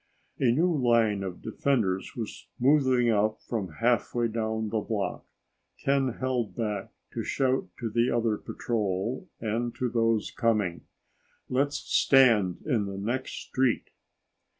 [0.39, 5.27] A new line of defenders was moving up from halfway down the block.
[5.79, 10.87] Ken held back to shout to the other patrol and to those coming,
[11.49, 13.91] "Let's stand in the next street!"